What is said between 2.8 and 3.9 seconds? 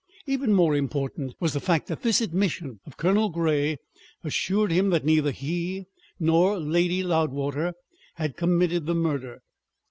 of Colonel Grey